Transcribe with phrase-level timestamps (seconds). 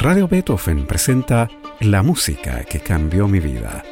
[0.00, 3.84] Radio Beethoven presenta La música que cambió mi vida.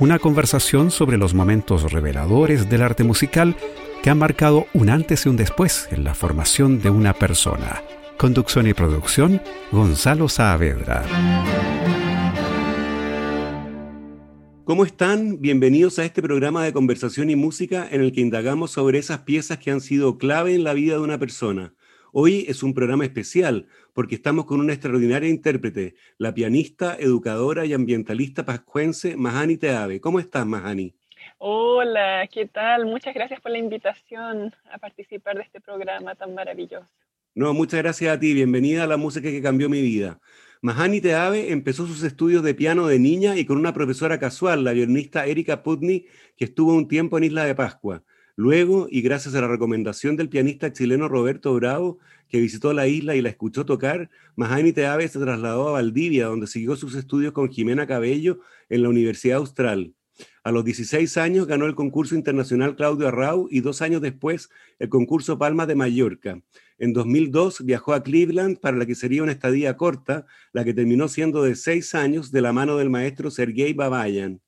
[0.00, 3.54] Una conversación sobre los momentos reveladores del arte musical
[4.02, 7.80] que han marcado un antes y un después en la formación de una persona.
[8.18, 9.40] Conducción y producción,
[9.70, 11.04] Gonzalo Saavedra.
[14.64, 15.40] ¿Cómo están?
[15.40, 19.58] Bienvenidos a este programa de conversación y música en el que indagamos sobre esas piezas
[19.58, 21.72] que han sido clave en la vida de una persona.
[22.14, 27.72] Hoy es un programa especial porque estamos con una extraordinaria intérprete, la pianista, educadora y
[27.72, 29.98] ambientalista pascuense Mahani Teave.
[29.98, 30.94] ¿Cómo estás, Mahani?
[31.38, 32.84] Hola, ¿qué tal?
[32.84, 36.86] Muchas gracias por la invitación a participar de este programa tan maravilloso.
[37.34, 38.34] No, muchas gracias a ti.
[38.34, 40.20] Bienvenida a la música que cambió mi vida.
[40.60, 44.72] Mahani Teave empezó sus estudios de piano de niña y con una profesora casual, la
[44.72, 46.04] violinista Erika Putney,
[46.36, 48.04] que estuvo un tiempo en Isla de Pascua.
[48.36, 53.14] Luego, y gracias a la recomendación del pianista chileno Roberto Bravo, que visitó la isla
[53.14, 57.50] y la escuchó tocar, Mahani Teave se trasladó a Valdivia, donde siguió sus estudios con
[57.50, 59.92] Jimena Cabello en la Universidad Austral.
[60.44, 64.88] A los 16 años ganó el concurso internacional Claudio Arrau y dos años después el
[64.88, 66.40] concurso Palma de Mallorca.
[66.78, 71.08] En 2002 viajó a Cleveland para la que sería una estadía corta, la que terminó
[71.08, 74.40] siendo de seis años de la mano del maestro Sergei Babayan.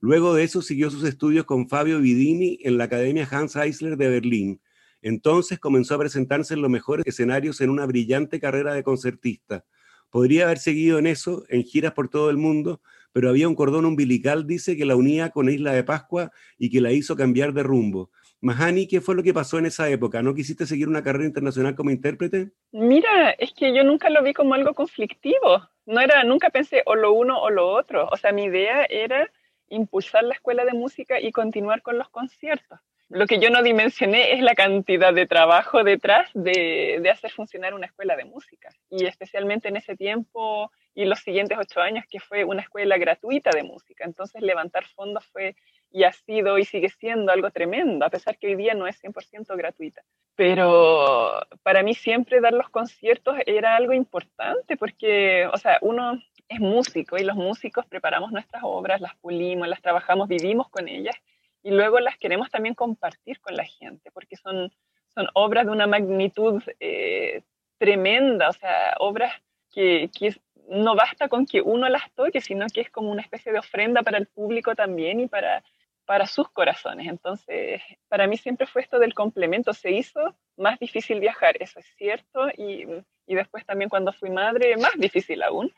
[0.00, 4.08] Luego de eso siguió sus estudios con Fabio Vidini en la Academia Hans Eisler de
[4.10, 4.60] Berlín.
[5.00, 9.64] Entonces comenzó a presentarse en los mejores escenarios en una brillante carrera de concertista.
[10.10, 12.80] Podría haber seguido en eso, en giras por todo el mundo,
[13.12, 16.80] pero había un cordón umbilical, dice, que la unía con Isla de Pascua y que
[16.80, 18.10] la hizo cambiar de rumbo.
[18.42, 20.22] Mahani, ¿qué fue lo que pasó en esa época?
[20.22, 22.50] ¿No quisiste seguir una carrera internacional como intérprete?
[22.72, 25.66] Mira, es que yo nunca lo vi como algo conflictivo.
[25.86, 28.08] No era, nunca pensé o lo uno o lo otro.
[28.12, 29.30] O sea, mi idea era
[29.68, 32.80] impulsar la escuela de música y continuar con los conciertos.
[33.08, 37.86] Lo que yo no dimensioné es la cantidad de trabajo detrás de, hacer funcionar una
[37.86, 38.68] escuela de música.
[38.90, 43.50] Y especialmente en ese tiempo y los siguientes ocho años, que fue una escuela gratuita
[43.50, 44.04] de música.
[44.04, 45.54] Entonces levantar fondos fue
[45.92, 49.00] y ha sido y sigue siendo algo tremendo, a pesar que hoy día no es
[49.00, 50.02] 100% gratuita.
[50.34, 56.60] Pero para mí siempre dar los conciertos era algo importante porque, o sea, uno es
[56.60, 61.16] músico y los músicos preparamos nuestras obras, las pulimos, las trabajamos, vivimos con ellas
[61.62, 64.72] y luego las queremos también compartir con la gente porque son,
[65.14, 67.42] son obras de una magnitud eh,
[67.78, 69.32] tremenda, o sea, obras
[69.72, 70.36] que, que
[70.68, 74.02] no basta con que uno las toque, sino que es como una especie de ofrenda
[74.02, 75.62] para el público también y para,
[76.04, 77.06] para sus corazones.
[77.08, 79.72] Entonces, para mí siempre fue esto del complemento.
[79.72, 82.86] Se hizo más difícil viajar, eso es cierto, y,
[83.26, 85.72] y después también cuando fui madre, más difícil aún.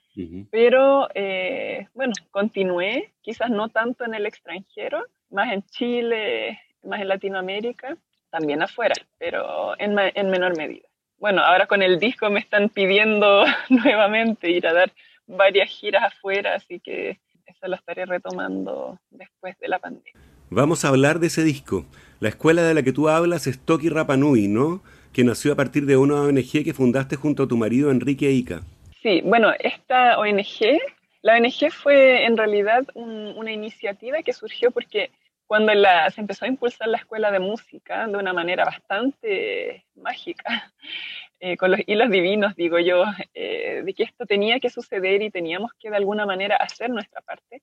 [0.50, 7.08] Pero eh, bueno, continué, quizás no tanto en el extranjero, más en Chile, más en
[7.08, 7.96] Latinoamérica,
[8.30, 10.88] también afuera, pero en, en menor medida.
[11.18, 14.92] Bueno, ahora con el disco me están pidiendo nuevamente ir a dar
[15.26, 20.27] varias giras afuera, así que eso lo estaré retomando después de la pandemia.
[20.50, 21.84] Vamos a hablar de ese disco.
[22.20, 24.82] La escuela de la que tú hablas es Toki Rapanui, ¿no?
[25.12, 28.62] Que nació a partir de una ONG que fundaste junto a tu marido Enrique Ica.
[29.02, 30.80] Sí, bueno, esta ONG,
[31.20, 35.10] la ONG fue en realidad un, una iniciativa que surgió porque
[35.46, 40.72] cuando la, se empezó a impulsar la escuela de música de una manera bastante mágica,
[41.40, 43.04] eh, con los hilos divinos, digo yo,
[43.34, 47.20] eh, de que esto tenía que suceder y teníamos que de alguna manera hacer nuestra
[47.20, 47.60] parte,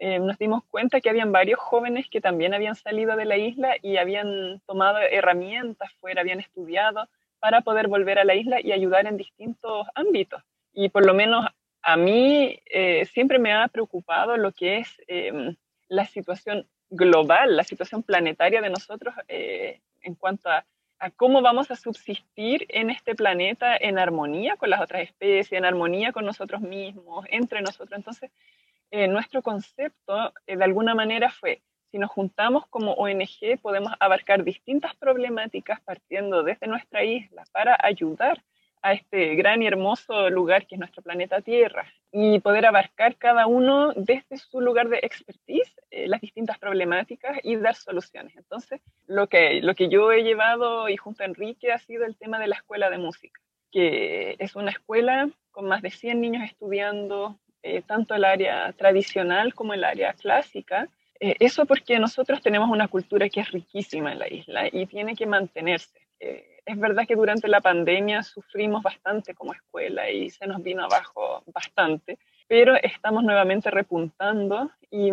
[0.00, 3.76] eh, nos dimos cuenta que habían varios jóvenes que también habían salido de la isla
[3.80, 9.06] y habían tomado herramientas fuera, habían estudiado para poder volver a la isla y ayudar
[9.06, 10.42] en distintos ámbitos.
[10.72, 11.46] Y por lo menos
[11.82, 12.60] a mí
[13.12, 15.00] siempre me ha preocupado lo que es
[15.88, 20.66] la situación global, la situación planetaria de nosotros en cuanto a
[21.00, 25.64] a cómo vamos a subsistir en este planeta en armonía con las otras especies, en
[25.64, 27.96] armonía con nosotros mismos, entre nosotros.
[27.96, 28.30] Entonces,
[28.90, 34.44] eh, nuestro concepto eh, de alguna manera fue, si nos juntamos como ONG, podemos abarcar
[34.44, 38.42] distintas problemáticas partiendo desde nuestra isla para ayudar
[38.82, 43.46] a este gran y hermoso lugar que es nuestro planeta Tierra y poder abarcar cada
[43.46, 48.34] uno desde su lugar de expertise eh, las distintas problemáticas y dar soluciones.
[48.36, 52.16] Entonces, lo que, lo que yo he llevado y junto a Enrique ha sido el
[52.16, 53.40] tema de la escuela de música,
[53.70, 59.54] que es una escuela con más de 100 niños estudiando eh, tanto el área tradicional
[59.54, 60.88] como el área clásica.
[61.18, 65.14] Eh, eso porque nosotros tenemos una cultura que es riquísima en la isla y tiene
[65.14, 66.00] que mantenerse.
[66.18, 71.42] es verdad que durante la pandemia sufrimos bastante como escuela y se nos vino abajo
[71.46, 75.10] bastante, pero estamos nuevamente repuntando y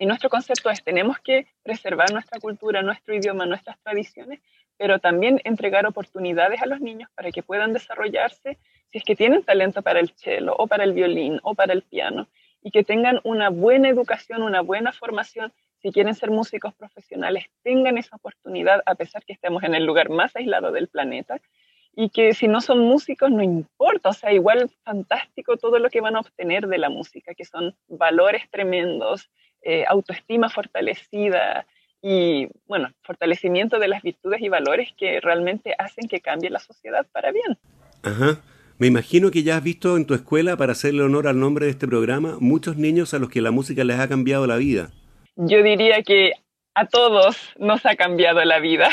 [0.00, 4.40] y nuestro concepto es, tenemos que preservar nuestra cultura, nuestro idioma, nuestras tradiciones,
[4.78, 8.56] pero también entregar oportunidades a los niños para que puedan desarrollarse
[8.90, 11.82] si es que tienen talento para el cello o para el violín o para el
[11.82, 12.28] piano,
[12.62, 17.96] y que tengan una buena educación, una buena formación, si quieren ser músicos profesionales, tengan
[17.96, 21.40] esa oportunidad a pesar que estemos en el lugar más aislado del planeta
[21.96, 26.00] y que si no son músicos no importa, o sea, igual fantástico todo lo que
[26.00, 29.30] van a obtener de la música, que son valores tremendos,
[29.62, 31.66] eh, autoestima fortalecida
[32.02, 37.06] y, bueno, fortalecimiento de las virtudes y valores que realmente hacen que cambie la sociedad
[37.12, 37.58] para bien.
[38.02, 38.40] Ajá.
[38.80, 41.72] Me imagino que ya has visto en tu escuela, para hacerle honor al nombre de
[41.72, 44.88] este programa, muchos niños a los que la música les ha cambiado la vida.
[45.36, 46.32] Yo diría que
[46.74, 48.88] a todos nos ha cambiado la vida.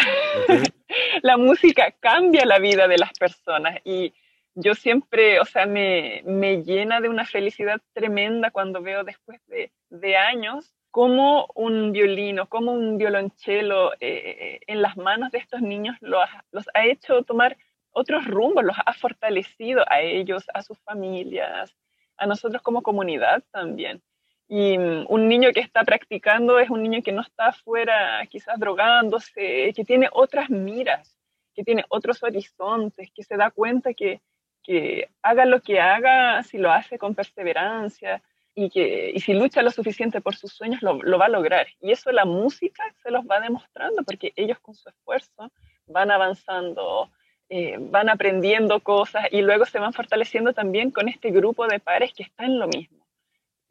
[1.22, 4.14] la música cambia la vida de las personas y
[4.56, 9.72] yo siempre, o sea, me, me llena de una felicidad tremenda cuando veo después de,
[9.90, 15.62] de años cómo un violino, cómo un violonchelo eh, eh, en las manos de estos
[15.62, 17.56] niños los, los ha hecho tomar
[17.98, 21.76] otros rumbos, los ha fortalecido a ellos, a sus familias,
[22.16, 24.02] a nosotros como comunidad también.
[24.48, 28.60] Y mm, un niño que está practicando es un niño que no está afuera quizás
[28.60, 31.18] drogándose, que tiene otras miras,
[31.56, 34.22] que tiene otros horizontes, que se da cuenta que,
[34.62, 38.22] que haga lo que haga, si lo hace con perseverancia
[38.54, 41.68] y, que, y si lucha lo suficiente por sus sueños, lo, lo va a lograr.
[41.82, 45.52] Y eso la música se los va demostrando porque ellos con su esfuerzo
[45.88, 47.10] van avanzando
[47.50, 52.12] eh, van aprendiendo cosas y luego se van fortaleciendo también con este grupo de pares
[52.14, 52.98] que está en lo mismo.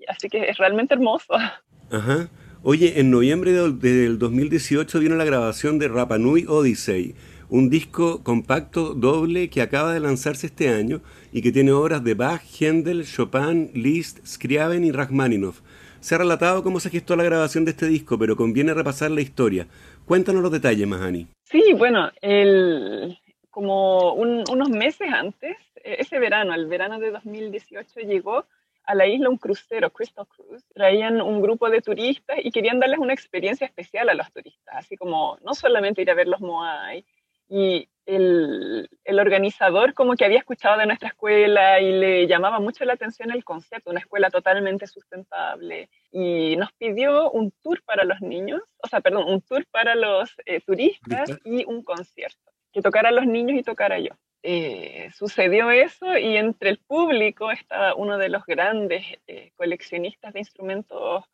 [0.09, 1.35] Así que es realmente hermoso.
[1.91, 2.29] Ajá.
[2.63, 7.15] Oye, en noviembre del 2018 vino la grabación de Rapanui Odyssey,
[7.49, 11.01] un disco compacto doble que acaba de lanzarse este año
[11.31, 15.61] y que tiene obras de Bach, Händel, Chopin, Liszt, Scriabin y Rachmaninoff.
[16.01, 19.21] Se ha relatado cómo se gestó la grabación de este disco, pero conviene repasar la
[19.21, 19.69] historia.
[20.07, 21.27] Cuéntanos los detalles, Mahani.
[21.45, 23.17] Sí, bueno, el,
[23.57, 28.45] como unos meses antes, e, ese verano, el verano de 2018, llegó
[28.85, 30.63] a la isla un crucero, Crystal Cruise.
[30.75, 34.99] Traían un grupo de turistas y querían darles una experiencia especial a los turistas, así
[34.99, 37.07] como no solamente ir a ver los Moai.
[37.49, 42.85] Y el, el organizador como que había escuchado de nuestra escuela y le llamaba mucho
[42.85, 45.89] la atención el concepto, una escuela totalmente sustentable.
[46.13, 50.37] Y nos pidió un tour para los niños, o sea, perdón, un tour para los
[50.45, 54.11] eh, turistas y un concierto que tocara a los niños y tocara yo.
[54.43, 60.41] Eh, sucedió eso y entre el público estaba uno de los grandes eh, coleccionistas de
[60.41, 61.25] instrumentos,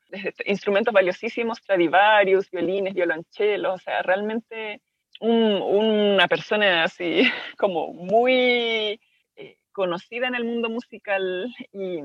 [0.46, 4.82] instrumentos valiosísimos, Stradivarius, violines, violonchelos, o sea, realmente
[5.18, 7.22] una persona así
[7.58, 9.00] como muy
[9.34, 11.96] eh, conocida en el mundo musical y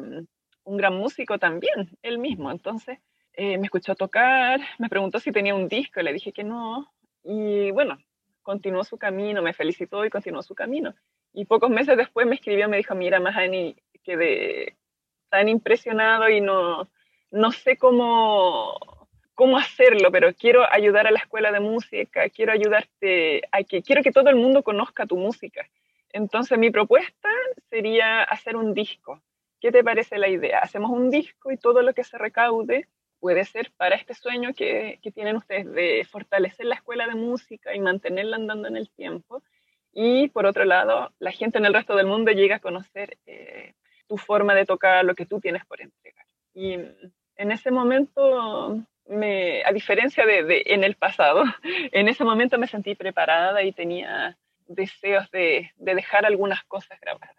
[0.63, 2.49] un gran músico también, él mismo.
[2.49, 2.97] Entonces
[3.37, 6.91] me escuchó tocar, me preguntó si tenía un disco, le dije que no.
[7.23, 7.99] Y bueno,
[8.47, 10.95] continuó su camino, me felicitó y continuó su camino.
[11.33, 14.77] Y pocos meses después me escribió, me dijo, mira, Mahani, quedé
[15.27, 16.89] tan impresionado y no,
[17.29, 18.77] no sé cómo,
[19.35, 24.01] cómo hacerlo, pero quiero ayudar a la escuela de música, quiero ayudarte a que, quiero
[24.01, 25.67] que todo el mundo conozca tu música.
[26.13, 27.27] Entonces mi propuesta
[27.69, 29.21] sería hacer un disco.
[29.59, 30.59] ¿Qué te parece la idea?
[30.59, 32.87] Hacemos un disco y todo lo que se recaude
[33.19, 37.75] puede ser para este sueño que, que, tienen ustedes de fortalecer la escuela de música
[37.75, 39.43] y mantenerla andando en el tiempo.
[39.93, 43.73] Y por otro lado, la gente en el resto del mundo llega a conocer eh,
[44.07, 46.25] tu forma de tocar, lo que tú tienes por entregar.
[46.53, 51.43] Y en ese momento, me, a diferencia de, de, en el pasado,
[51.91, 57.35] en ese momento me sentí preparada y tenía deseos de, de dejar algunas cosas grabadas.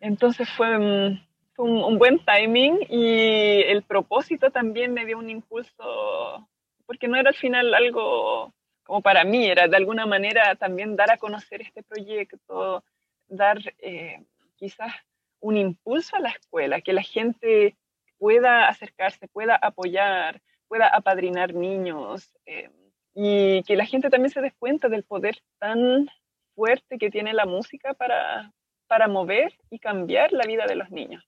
[0.00, 1.18] Entonces fue
[1.54, 6.48] fue un, buen timing y el propósito también me dio un impulso,
[6.86, 11.10] porque no era al final algo como para mí, era de alguna manera también dar
[11.10, 12.84] a conocer este proyecto,
[13.28, 14.22] dar eh,
[14.56, 14.92] quizás
[15.40, 17.76] un impulso a la escuela, que la gente
[18.18, 22.70] pueda acercarse, pueda apoyar, pueda apadrinar niños eh,
[23.14, 26.10] y que la gente también se dé cuenta del poder tan
[26.54, 28.52] fuerte que tiene la música para,
[28.88, 31.24] para mover y cambiar la vida de los niños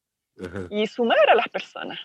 [0.70, 1.98] y sumar a las personas.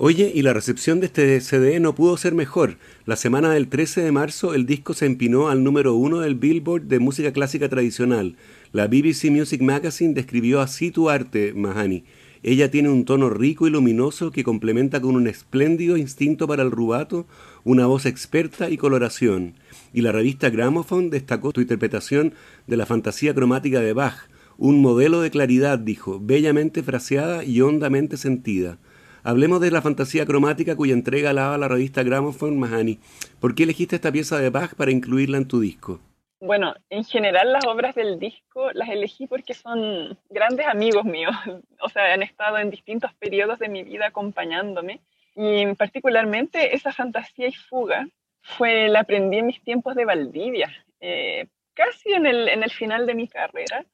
[0.00, 2.76] Oye, y la recepción de este CD no pudo ser mejor.
[3.04, 6.82] La semana del 13 de marzo el disco se empinó al número uno del Billboard
[6.82, 8.36] de música clásica tradicional.
[8.70, 12.04] La BBC Music Magazine describió así tu arte, Mahani.
[12.44, 16.70] Ella tiene un tono rico y luminoso que complementa con un espléndido instinto para el
[16.70, 17.26] rubato,
[17.64, 19.54] una voz experta y coloración.
[19.92, 22.34] Y la revista Gramophone destacó tu interpretación
[22.68, 28.16] de la fantasía cromática de Bach, un modelo de claridad, dijo, bellamente fraseada y hondamente
[28.16, 28.76] sentida.
[29.22, 32.98] Hablemos de la fantasía cromática cuya entrega alaba la revista Gramophone Mahani.
[33.40, 36.00] ¿Por qué elegiste esta pieza de Bach para incluirla en tu disco?
[36.40, 41.34] Bueno, en general las obras del disco las elegí porque son grandes amigos míos,
[41.80, 45.00] o sea, han estado en distintos periodos de mi vida acompañándome
[45.36, 48.08] y particularmente esa fantasía y fuga
[48.42, 53.06] fue la aprendí en mis tiempos de Valdivia, eh, casi en el, en el final
[53.06, 53.84] de mi carrera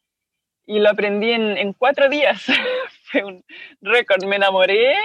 [0.67, 2.45] y lo aprendí en, en cuatro días,
[3.11, 3.45] fue un
[3.81, 4.97] récord, me enamoré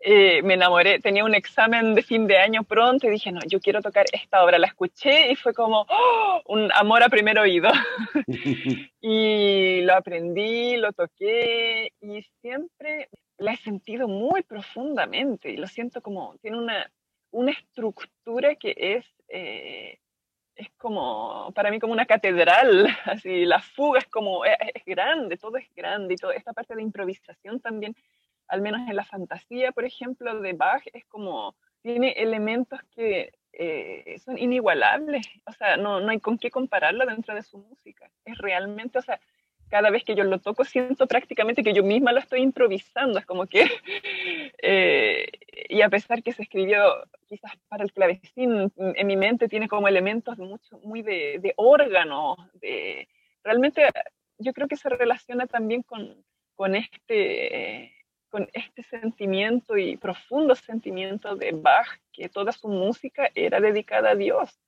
[0.00, 3.60] eh, me enamoré, tenía un examen de fin de año pronto y dije, no, yo
[3.60, 4.58] quiero tocar esta obra.
[4.58, 6.42] La escuché y fue como ¡oh!
[6.46, 7.70] un amor a primer oído.
[9.00, 16.00] y lo aprendí, lo toqué y siempre la he sentido muy profundamente y lo siento
[16.00, 16.90] como, tiene una,
[17.30, 19.06] una estructura que es...
[19.28, 19.98] Eh,
[20.56, 25.36] es como, para mí como una catedral, así, la fuga es como, es, es grande,
[25.36, 27.94] todo es grande y toda esta parte de improvisación también
[28.48, 34.18] al menos en la fantasía, por ejemplo, de Bach, es como, tiene elementos que eh,
[34.24, 38.10] son inigualables, o sea, no, no hay con qué compararlo dentro de su música.
[38.24, 39.20] Es realmente, o sea,
[39.68, 43.26] cada vez que yo lo toco siento prácticamente que yo misma lo estoy improvisando, es
[43.26, 43.66] como que,
[44.62, 45.28] eh,
[45.68, 46.80] y a pesar que se escribió
[47.26, 52.36] quizás para el clavecín, en mi mente tiene como elementos mucho, muy de, de órgano,
[52.54, 53.08] de,
[53.42, 53.82] realmente
[54.38, 57.92] yo creo que se relaciona también con, con este
[58.28, 64.14] con este sentimiento y profundo sentimiento de Bach, que toda su música era dedicada a
[64.16, 64.60] Dios.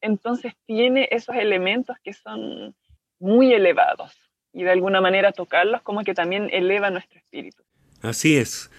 [0.00, 2.74] Entonces tiene esos elementos que son
[3.18, 7.62] muy elevados y de alguna manera tocarlos como que también eleva nuestro espíritu.
[8.02, 8.70] Así es.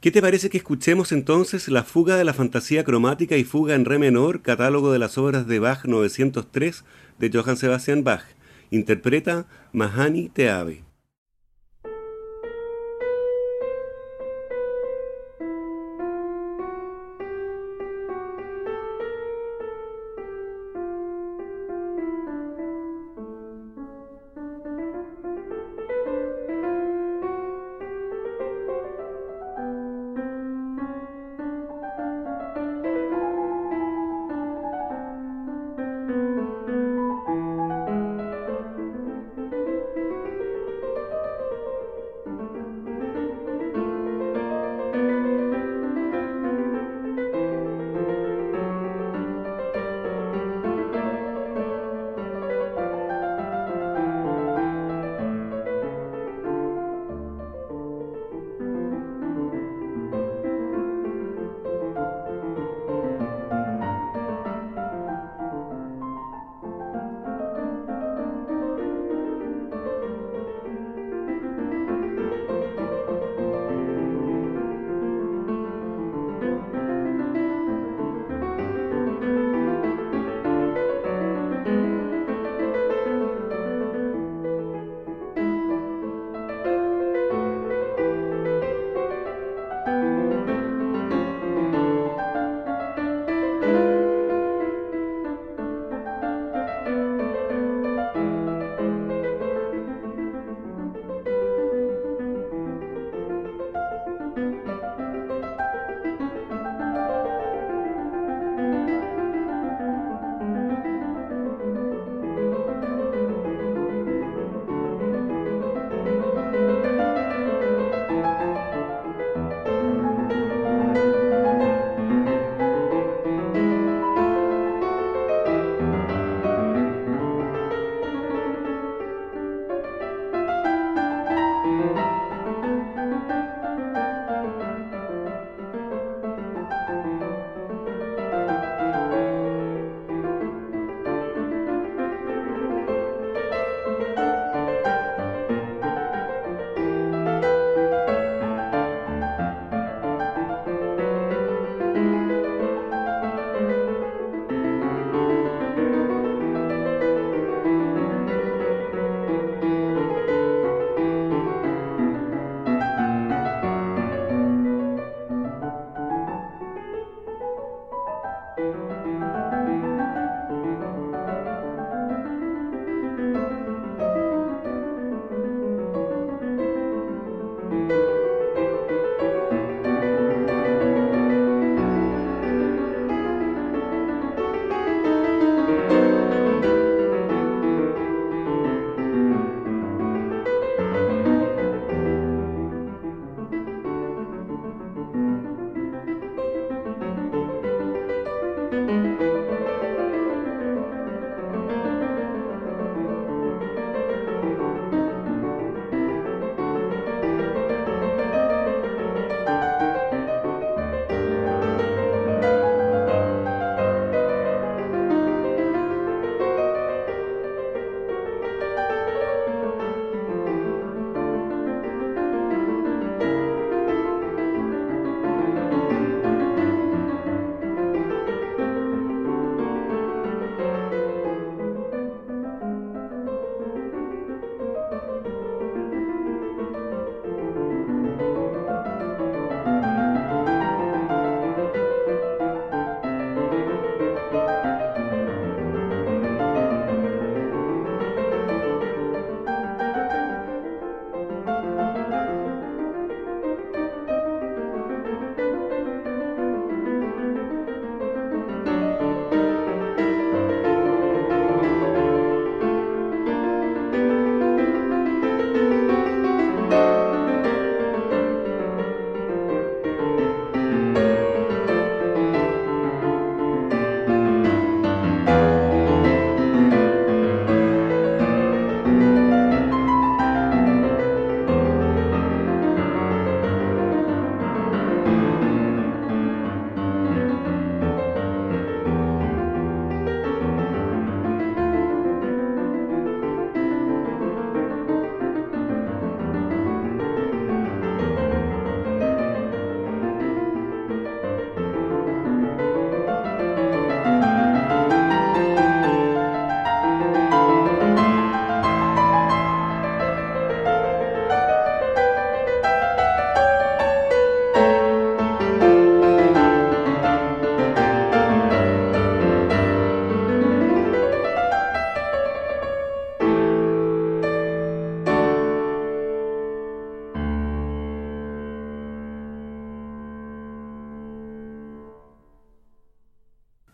[0.00, 3.84] ¿Qué te parece que escuchemos entonces la fuga de la fantasía cromática y fuga en
[3.84, 6.84] re menor, catálogo de las obras de Bach 903
[7.18, 8.24] de Johann Sebastian Bach?
[8.70, 10.82] Interpreta Mahani Teave.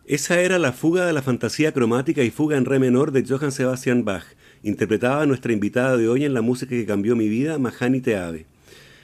[0.09, 3.51] Esa era la fuga de la fantasía cromática y fuga en re menor de Johann
[3.51, 4.23] Sebastian Bach,
[4.63, 8.47] interpretada nuestra invitada de hoy en la música que cambió mi vida, Mahani Teave.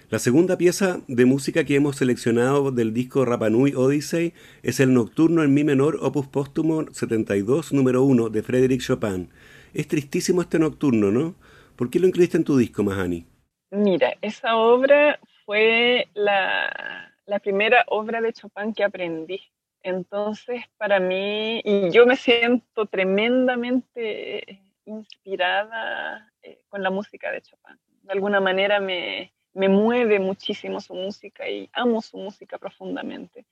[0.10, 5.44] La segunda pieza de música que hemos seleccionado del disco Rapanui Odyssey es el Nocturno
[5.44, 9.30] en Mi menor, opus póstumo 72, número 1, de Frédéric Chopin.
[9.76, 11.36] Es tristísimo este nocturno, ¿no?
[11.76, 13.28] ¿Por qué lo incluiste en tu disco, Mahani?
[13.70, 19.40] Mira, esa obra fue la primera obra de Chopin que aprendí
[19.86, 27.78] entonces, para mí, y yo me siento tremendamente inspirada eh, con la música de Chopin.
[28.02, 33.46] De alguna manera me, me mueve muchísimo su música y amo su música profundamente.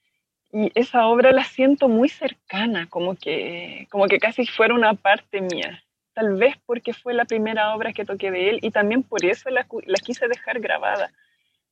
[0.51, 5.39] Y esa obra la siento muy cercana, como que, como que casi fuera una parte
[5.39, 5.83] mía.
[6.13, 9.51] Tal vez porque fue la primera obra que toqué de él y también por eso
[9.51, 11.13] la, la quise dejar grabada,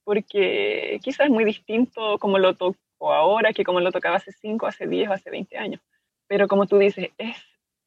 [0.04, 4.32] porque quizás es muy distinto como lo toqué o ahora que como lo tocaba hace
[4.32, 5.82] 5, hace 10 o hace 20 años.
[6.28, 7.36] Pero como tú dices, es,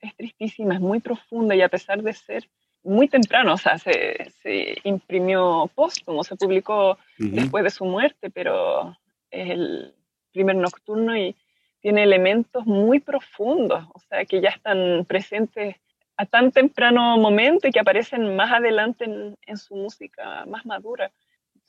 [0.01, 2.49] es tristísima, es muy profunda y a pesar de ser
[2.83, 8.95] muy temprano, o sea, se, se imprimió póstumo, se publicó después de su muerte, pero
[9.31, 9.95] es el
[10.33, 11.35] primer nocturno y
[11.81, 15.77] tiene elementos muy profundos, o sea, que ya están presentes
[16.17, 21.13] a tan temprano momento y que aparecen más adelante en, en su música más madura.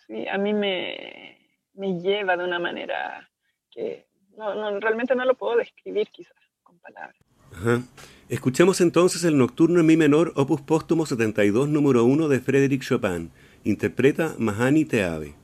[0.07, 1.37] Sí, a mí me,
[1.73, 3.29] me lleva de una manera
[3.75, 4.07] que
[4.37, 6.33] no, realmente no lo puedo describir quizás
[6.63, 7.15] con palabras.
[8.29, 13.31] Escuchemos entonces el Nocturno en Mi menor, opus póstumo 72, número 1 de Frédéric Chopin.
[13.63, 15.35] Interpreta Mahani Teave.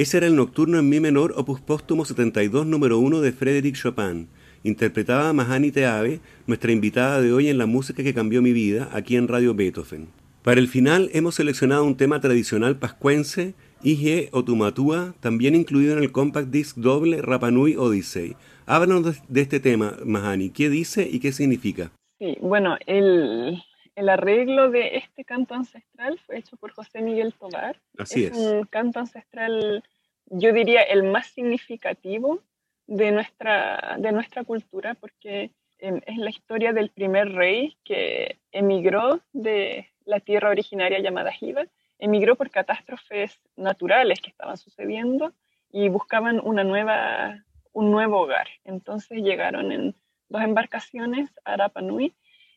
[0.00, 4.28] Ese era el nocturno en mi menor, opus póstumo 72, número 1 de Frédéric Chopin.
[4.64, 9.16] Interpretaba Mahani Teave, nuestra invitada de hoy en la música que cambió mi vida, aquí
[9.16, 10.08] en Radio Beethoven.
[10.42, 16.12] Para el final hemos seleccionado un tema tradicional pascuense, Ige Otumatua, también incluido en el
[16.12, 18.36] compact disc doble Rapanui Odyssey.
[18.64, 20.48] Háblanos de este tema, Mahani.
[20.48, 21.92] ¿Qué dice y qué significa?
[22.18, 23.62] Sí, bueno, el,
[23.94, 27.80] el arreglo de este canto ancestral fue hecho por José Miguel Tobar.
[27.98, 28.36] Así es.
[28.36, 29.84] un canto ancestral,
[30.26, 32.42] yo diría, el más significativo
[32.86, 39.20] de nuestra, de nuestra cultura, porque em, es la historia del primer rey que emigró
[39.32, 41.64] de la tierra originaria llamada Jiva,
[41.98, 45.32] emigró por catástrofes naturales que estaban sucediendo
[45.70, 48.48] y buscaban una nueva, un nuevo hogar.
[48.64, 49.94] Entonces llegaron en
[50.28, 52.14] dos embarcaciones a Rapa Nui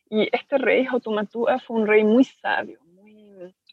[0.10, 2.80] y este rey, Jotumatúa, fue un rey muy sabio.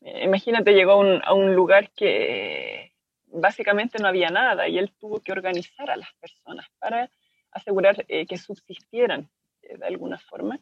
[0.02, 2.92] Eh, imagínate, llegó a un, lugar que
[3.26, 7.10] básicamente no había nada y él tuvo que organizar a las personas para
[7.52, 9.28] asegurar eh, que subsistieran
[9.62, 10.58] eh, de alguna forma.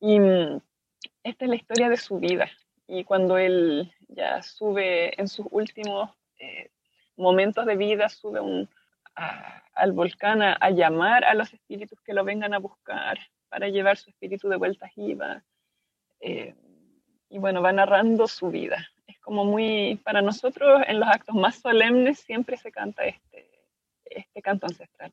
[0.00, 0.60] Y mm,
[1.24, 2.48] esta es la historia de su vida.
[2.86, 6.10] Y cuando él ya sube en sus últimos
[7.16, 8.40] momentos de vida, sube
[9.74, 14.10] al volcán a, llamar a los espíritus que lo vengan a buscar, para llevar su
[14.10, 14.90] espíritu de vuelta a
[16.20, 16.54] Eh,
[17.28, 18.88] y bueno, va narrando su vida.
[19.06, 23.48] Es como muy, para nosotros en los actos más solemnes siempre se canta este,
[24.04, 25.12] este canto ancestral.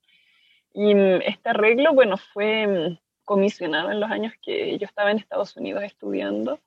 [0.74, 5.20] Y mm, este arreglo, bueno, fue mm, comisionado en los años que yo estaba en
[5.20, 6.60] Estados Unidos estudiando.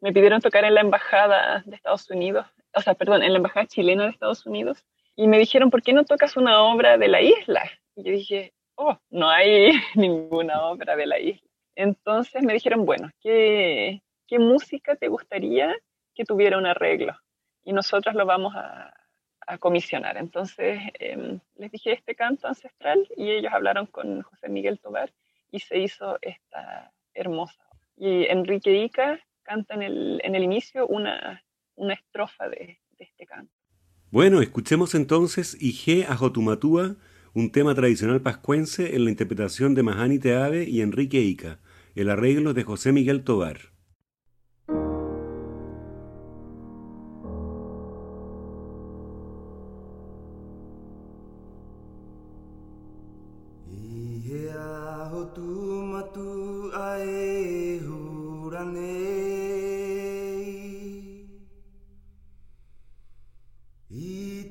[0.00, 3.66] Me pidieron tocar en la embajada de Estados Unidos, o sea, perdón, en la embajada
[3.66, 4.84] chilena de Estados Unidos.
[5.16, 7.62] Y me dijeron, ¿por qué no tocas una obra de la isla?
[7.94, 11.48] Y yo dije, oh, no hay ninguna obra de la isla.
[11.76, 14.00] Entonces me dijeron, bueno, ¿qué,
[14.38, 15.74] música te gustaría
[16.14, 17.14] que tuviera un arreglo?
[17.64, 18.92] Y nosotros lo vamos a,
[19.58, 20.16] comisionar.
[20.16, 25.12] Entonces em, les dije este canto ancestral y ellos hablaron con José Miguel Tobar
[25.50, 27.60] y se hizo esta hermosa.
[27.96, 31.42] Y Enrique Ica canta en el, inicio una,
[31.74, 33.52] una estrofa de, de este canto.
[34.12, 36.94] Bueno, escuchemos entonces Ige Ajotumatúa
[37.34, 41.60] un tema tradicional pascuense en la interpretación de Mahani Teave y Enrique Ica,
[41.94, 43.70] el arreglo de José Miguel Tobar.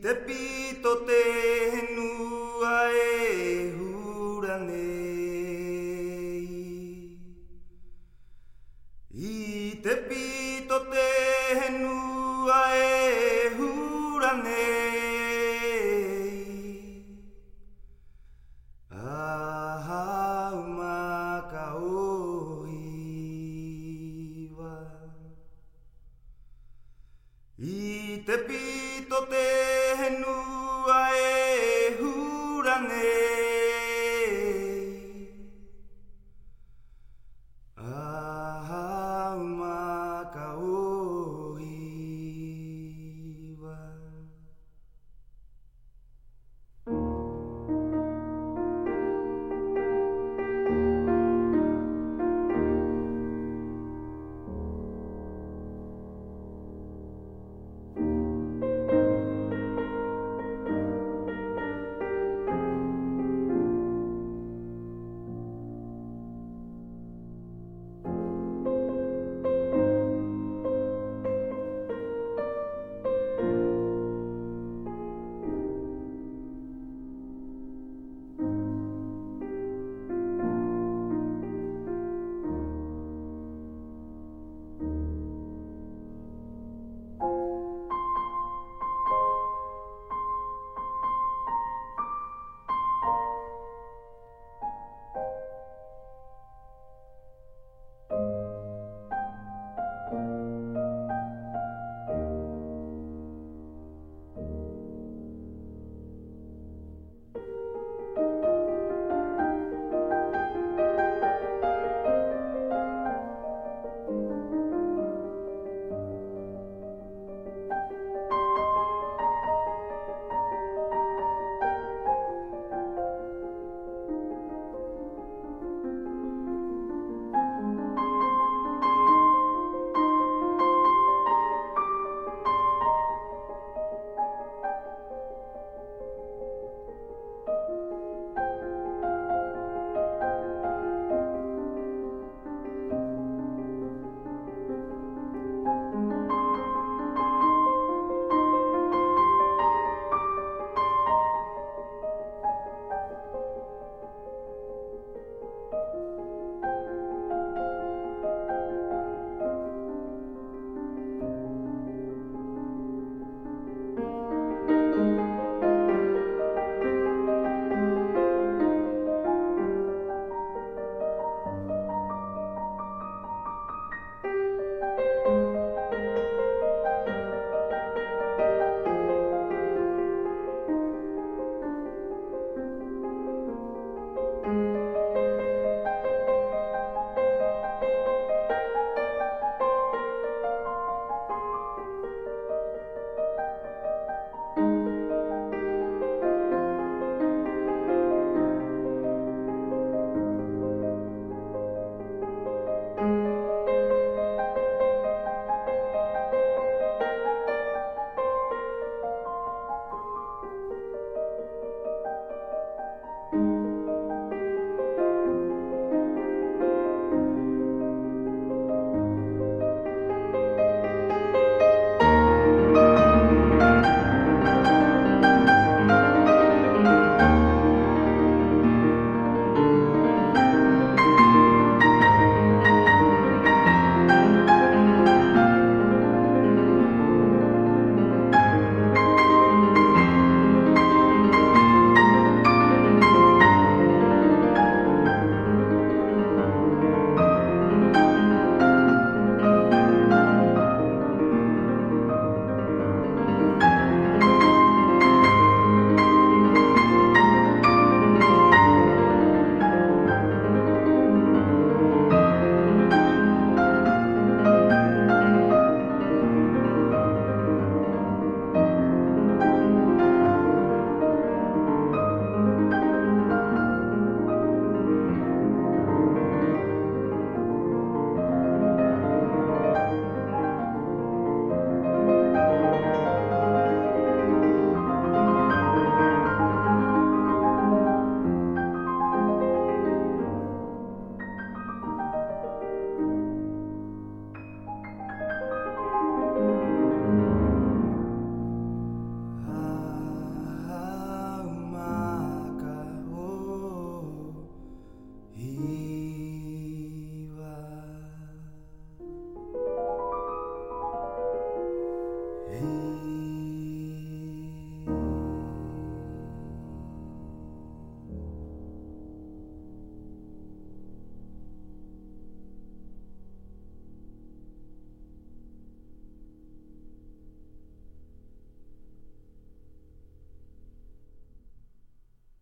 [0.01, 1.05] te pito
[2.69, 3.08] Bye.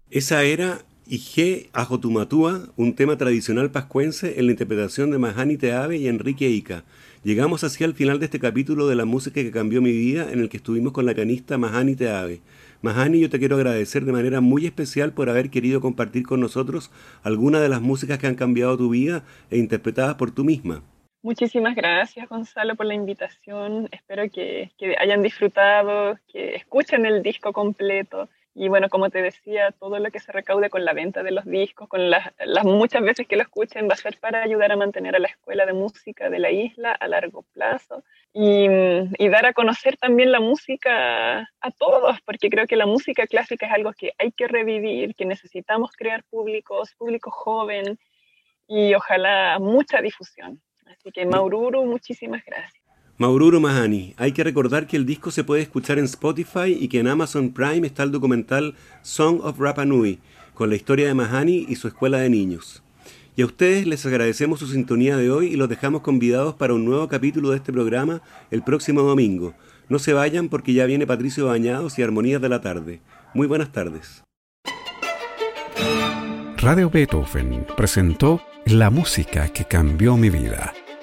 [0.10, 6.08] Esa era Ige Ajotumatúa, un tema tradicional pascuense en la interpretación de Mahani Teave y
[6.08, 6.86] Enrique Ica.
[7.26, 10.40] Llegamos así al final de este capítulo de la música que cambió mi vida, en
[10.40, 12.40] el que estuvimos con la pianista Mahani Teave.
[12.82, 16.90] Mahani, yo te quiero agradecer de manera muy especial por haber querido compartir con nosotros
[17.22, 20.84] algunas de las músicas que han cambiado tu vida e interpretadas por tú misma.
[21.22, 23.90] Muchísimas gracias, Gonzalo, por la invitación.
[23.92, 30.00] Espero que hayan disfrutado, que escuchen el disco completo y bueno, como te decía, todo
[30.00, 33.36] lo que se recaude con la venta de los discos, con las, muchas veces que
[33.36, 36.40] lo escuchen, va a ser para ayudar a mantener a la escuela de música de
[36.40, 38.66] la isla a largo plazo y,
[39.20, 43.68] y, dar a conocer también la música a todos, porque creo que la música clásica
[43.68, 48.00] es algo que hay que revivir, que necesitamos crear públicos, público joven
[48.68, 50.64] y ojalá mucha difusión.
[50.88, 52.77] Así que Maururu, muchísimas gracias.
[53.20, 57.00] Maururo Mahani, hay que recordar que el disco se puede escuchar en Spotify y que
[57.00, 60.20] en Amazon Prime está el documental Song of Rapa Nui,
[60.54, 62.84] con la historia de Mahani y su escuela de niños.
[63.36, 66.86] Y a ustedes les agradecemos su sintonía de hoy y los dejamos convidados para un
[66.86, 69.56] nuevo capítulo de este programa el próximo domingo.
[69.90, 73.02] No se vayan porque ya viene Patricio Bañados y Armonías de la Tarde.
[73.34, 74.24] Muy buenas tardes.
[76.58, 80.72] Radio Beethoven presentó La música que cambió mi vida